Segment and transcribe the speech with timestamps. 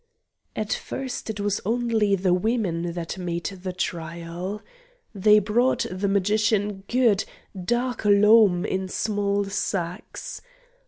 [0.55, 4.63] At first it was only the women that made the trial.
[5.13, 7.23] They brought the magician good,
[7.65, 10.41] dark loam in small sacks.